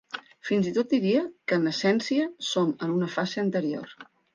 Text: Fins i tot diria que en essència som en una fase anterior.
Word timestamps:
Fins 0.49 0.69
i 0.69 0.73
tot 0.77 0.89
diria 0.95 1.21
que 1.51 1.61
en 1.61 1.69
essència 1.75 2.27
som 2.51 2.77
en 2.89 2.99
una 2.99 3.15
fase 3.21 3.49
anterior. 3.49 4.01